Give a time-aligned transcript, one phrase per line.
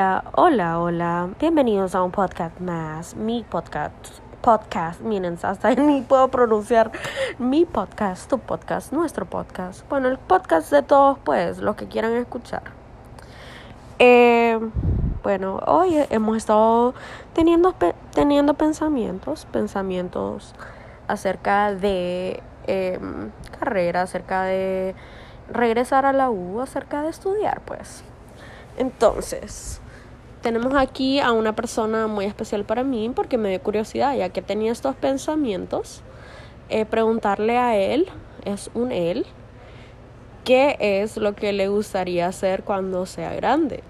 [0.00, 1.28] Hola, hola.
[1.40, 3.16] Bienvenidos a un podcast más.
[3.16, 3.92] Mi podcast.
[4.42, 5.00] Podcast.
[5.00, 6.92] Miren, hasta ni puedo pronunciar
[7.40, 9.88] mi podcast, tu podcast, nuestro podcast.
[9.88, 12.62] Bueno, el podcast de todos, pues, los que quieran escuchar.
[13.98, 14.60] Eh,
[15.24, 16.94] bueno, hoy hemos estado
[17.32, 17.74] teniendo,
[18.14, 20.54] teniendo pensamientos, pensamientos
[21.08, 24.94] acerca de em, carrera, acerca de
[25.52, 28.04] regresar a la U, acerca de estudiar, pues.
[28.76, 29.80] Entonces,
[30.42, 34.42] tenemos aquí a una persona muy especial para mí porque me dio curiosidad, ya que
[34.42, 36.02] tenía estos pensamientos,
[36.68, 38.08] eh, preguntarle a él,
[38.44, 39.26] es un él,
[40.44, 43.82] qué es lo que le gustaría hacer cuando sea grande.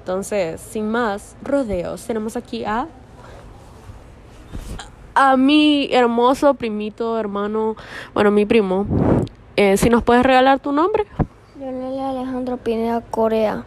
[0.00, 2.88] Entonces, sin más rodeos, tenemos aquí a
[5.14, 7.76] a mi hermoso primito, hermano,
[8.12, 8.86] bueno, mi primo.
[9.56, 11.04] Eh, si nos puedes regalar tu nombre.
[11.56, 13.64] Lionel Alejandro Pineda Corea.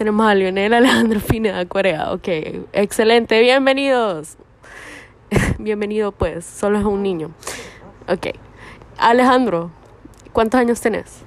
[0.00, 2.14] Tenemos a Lionel Alejandro Pineda Corea.
[2.14, 2.26] Ok,
[2.72, 3.38] excelente.
[3.42, 4.38] Bienvenidos.
[5.58, 7.32] Bienvenido pues, solo es un niño.
[8.08, 8.28] Ok.
[8.96, 9.70] Alejandro,
[10.32, 11.18] ¿cuántos años tenés?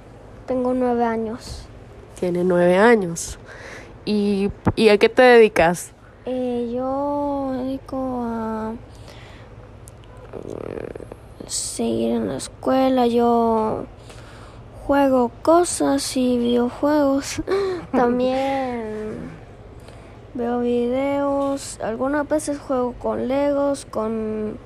[0.48, 1.68] Tengo nueve años.
[2.18, 3.38] Tiene nueve años.
[4.04, 5.92] ¿Y, y a qué te dedicas?
[6.26, 8.72] Eh, yo me dedico a
[10.32, 13.06] mm, seguir en la escuela.
[13.06, 13.86] Yo
[14.84, 17.40] juego cosas y videojuegos.
[17.92, 18.63] También
[20.34, 21.78] veo videos.
[21.80, 24.58] Algunas veces juego con Legos, con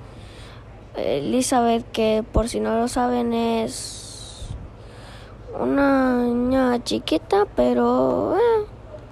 [0.96, 4.48] Elizabeth, que por si no lo saben es
[5.58, 8.66] una niña chiquita, pero eh,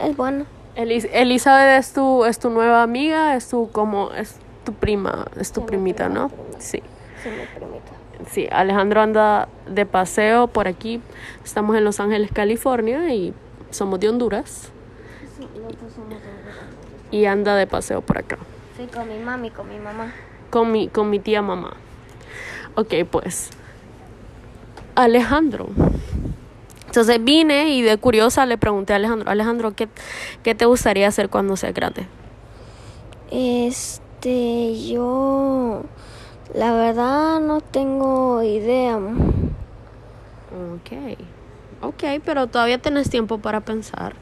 [0.08, 0.46] es buena.
[0.74, 5.64] Elizabeth es tu, es tu nueva amiga, es tu como es tu prima, es tu
[5.64, 6.30] primita, ¿no?
[6.58, 6.82] Sí.
[7.22, 7.92] Sí, mi primita.
[8.30, 11.00] Sí, Alejandro anda de paseo por aquí.
[11.44, 13.32] Estamos en Los Ángeles, California y
[13.70, 14.70] somos de Honduras.
[15.36, 16.56] Sí, nosotros somos de Honduras.
[17.10, 18.38] Y anda de paseo por acá.
[18.76, 20.12] Sí, con mi mami, con mi mamá.
[20.50, 21.74] Con mi, con mi tía mamá.
[22.74, 23.50] Ok, pues.
[24.94, 25.68] Alejandro.
[26.86, 29.88] Entonces vine y de curiosa le pregunté a Alejandro, Alejandro, ¿qué,
[30.42, 32.06] qué te gustaría hacer cuando seas grande?
[33.30, 35.82] Este, yo
[36.54, 38.96] la verdad no tengo idea.
[40.56, 41.18] Ok,
[41.82, 44.14] ok, pero todavía tienes tiempo para pensar.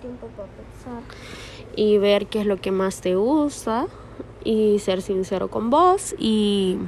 [0.00, 1.02] Tiempo para pensar.
[1.74, 3.86] Y ver qué es lo que más te gusta
[4.44, 6.78] y ser sincero con vos y,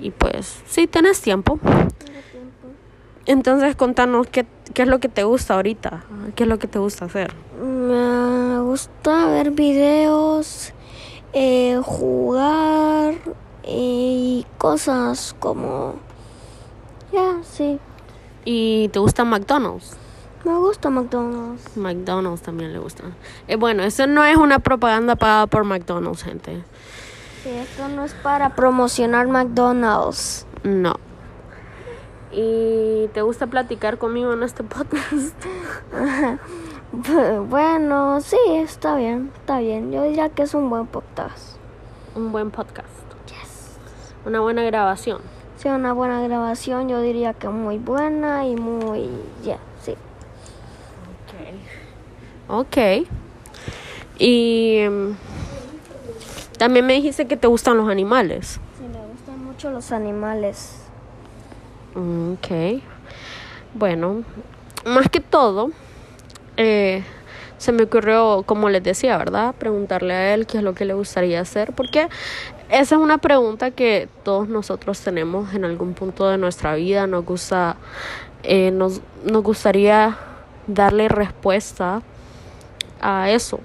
[0.00, 1.58] y pues sí, tienes tiempo.
[1.58, 2.68] Tiempo.
[3.26, 6.04] Entonces contanos qué, qué es lo que te gusta ahorita,
[6.34, 7.34] qué es lo que te gusta hacer.
[7.60, 10.72] Me gusta ver videos,
[11.32, 13.14] eh, jugar
[13.64, 15.96] y cosas como...
[17.12, 17.78] Ya, sí.
[18.44, 19.96] ¿Y te gusta McDonald's?
[20.48, 21.76] Me gusta McDonald's.
[21.76, 23.04] McDonald's también le gusta.
[23.48, 26.64] Eh, bueno, eso no es una propaganda pagada por McDonald's, gente.
[27.42, 30.46] Sí, esto no es para promocionar McDonald's.
[30.62, 30.94] No.
[32.32, 35.36] ¿Y te gusta platicar conmigo en este podcast?
[37.50, 39.92] bueno, sí, está bien, está bien.
[39.92, 41.58] Yo diría que es un buen podcast.
[42.14, 42.88] Un buen podcast.
[43.26, 43.76] Yes.
[44.24, 45.20] Una buena grabación.
[45.58, 49.10] Sí, una buena grabación, yo diría que muy buena y muy...
[49.42, 49.52] Sí.
[52.48, 52.76] Ok.
[54.18, 55.16] Y mm,
[56.58, 58.60] también me dijiste que te gustan los animales.
[58.78, 60.82] Sí, me gustan mucho los animales.
[61.94, 62.82] Mm, Ok.
[63.74, 64.24] Bueno,
[64.86, 65.70] más que todo,
[66.56, 67.04] eh,
[67.58, 69.54] se me ocurrió, como les decía, ¿verdad?
[69.56, 72.08] Preguntarle a él qué es lo que le gustaría hacer, porque
[72.70, 77.06] esa es una pregunta que todos nosotros tenemos en algún punto de nuestra vida.
[77.06, 77.76] Nos gusta,
[78.42, 80.16] eh, nos, nos gustaría
[80.68, 82.02] darle respuesta
[83.00, 83.58] a eso.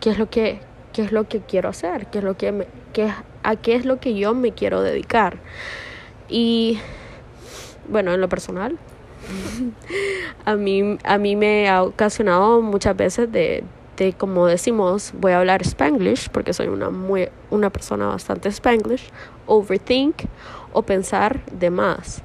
[0.00, 0.60] ¿Qué es lo que,
[0.92, 2.06] qué es lo que quiero hacer?
[2.06, 3.12] ¿Qué es lo que me, qué,
[3.42, 5.38] a qué es lo que yo me quiero dedicar?
[6.28, 6.78] Y
[7.88, 8.78] bueno, en lo personal,
[10.44, 13.64] a mí, a mí me ha ocasionado muchas veces de,
[13.96, 19.08] de, como decimos, voy a hablar spanglish, porque soy una, muy, una persona bastante spanglish,
[19.46, 20.22] overthink
[20.72, 22.22] o pensar de más.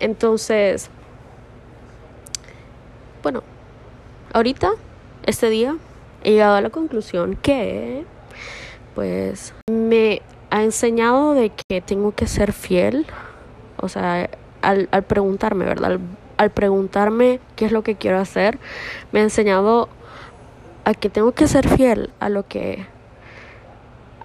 [0.00, 0.90] Entonces,
[3.22, 3.42] bueno,
[4.32, 4.72] ahorita,
[5.24, 5.76] este día,
[6.24, 8.04] he llegado a la conclusión que,
[8.94, 13.06] pues, me ha enseñado de que tengo que ser fiel,
[13.78, 14.28] o sea,
[14.60, 15.98] al, al preguntarme, ¿verdad?
[16.36, 18.58] Al, preguntarme qué es lo que quiero hacer,
[19.12, 19.88] me ha enseñado
[20.84, 22.86] a que tengo que ser fiel a lo que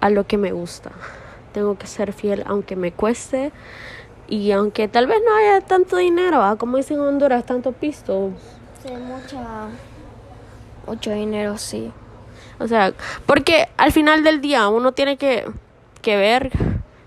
[0.00, 0.90] a lo que me gusta.
[1.52, 3.52] Tengo que ser fiel aunque me cueste
[4.28, 6.56] y aunque tal vez no haya tanto dinero, ¿ah?
[6.56, 8.32] como dicen en Honduras, tanto pisto.
[8.88, 9.68] Sí, mucha
[10.86, 11.92] Mucho dinero, sí.
[12.58, 12.94] O sea,
[13.26, 15.44] porque al final del día uno tiene que,
[16.00, 16.50] que ver,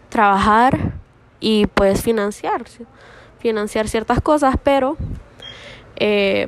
[0.09, 0.93] trabajar
[1.39, 2.65] y pues financiar,
[3.39, 4.95] financiar ciertas cosas, pero
[5.95, 6.47] eh,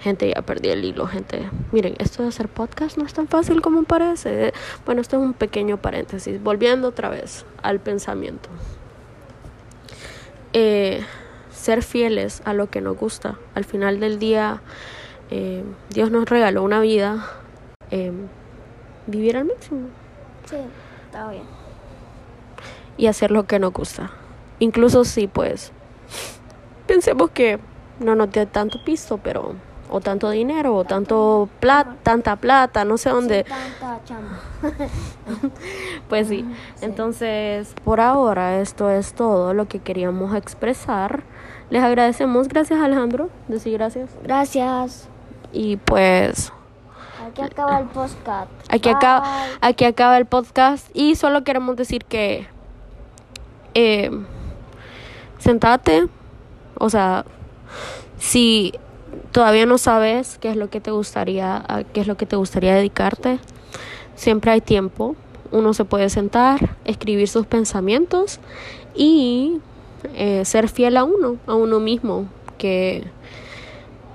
[0.00, 1.48] gente ya perdí el hilo, gente.
[1.72, 4.52] Miren, esto de hacer podcast no es tan fácil como parece.
[4.84, 8.50] Bueno, esto es un pequeño paréntesis, volviendo otra vez al pensamiento.
[10.52, 11.02] Eh,
[11.64, 13.38] ser fieles a lo que nos gusta.
[13.54, 14.60] Al final del día,
[15.30, 17.26] eh, Dios nos regaló una vida,
[17.90, 18.12] eh,
[19.06, 19.88] vivir al máximo.
[20.44, 20.56] Sí,
[21.06, 21.44] está bien.
[22.98, 24.10] Y hacer lo que nos gusta.
[24.58, 25.72] Incluso si, pues,
[26.86, 27.58] pensemos que
[27.98, 29.54] no nos dé tanto piso, pero
[29.94, 33.44] o tanto dinero o tanto plata, tanta plata, no sé dónde.
[33.44, 34.40] Tanta chamba.
[36.08, 36.44] Pues sí.
[36.80, 41.22] Entonces, por ahora esto es todo lo que queríamos expresar.
[41.70, 44.10] Les agradecemos, gracias Alejandro, decir gracias.
[44.24, 45.08] Gracias.
[45.52, 46.52] Y pues
[47.24, 48.50] Aquí acaba el podcast.
[48.68, 52.48] aquí acaba, aquí acaba el podcast y solo queremos decir que
[53.74, 54.10] eh,
[55.38, 56.08] sentate,
[56.78, 57.24] o sea,
[58.18, 58.74] si
[59.32, 62.74] todavía no sabes qué es lo que te gustaría, qué es lo que te gustaría
[62.74, 63.38] dedicarte,
[64.14, 65.16] siempre hay tiempo.
[65.52, 68.40] Uno se puede sentar, escribir sus pensamientos
[68.94, 69.58] y
[70.14, 72.26] eh, ser fiel a uno, a uno mismo,
[72.58, 73.04] que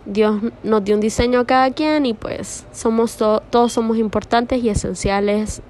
[0.05, 4.63] Dios nos dio un diseño a cada quien y pues somos to- todos somos importantes
[4.63, 5.61] y esenciales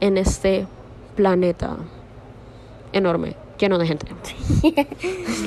[0.00, 0.66] en este
[1.16, 1.76] planeta
[2.92, 4.06] enorme, lleno de gente.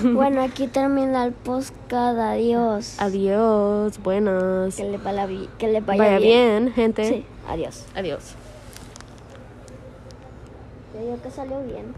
[0.04, 2.18] Bueno, aquí termina el podcast.
[2.20, 2.96] Adiós.
[3.00, 4.76] Adiós, buenas.
[4.76, 7.06] Que le vaya, bi- que le vaya, Vaya bien, gente.
[7.08, 7.86] Sí, adiós.
[7.96, 8.36] Adiós.
[10.94, 11.94] Yo digo que salió bien.